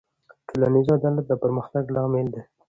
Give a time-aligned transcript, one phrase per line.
[0.47, 2.41] ټولنیز عدالت د پرمختګ لامل دی.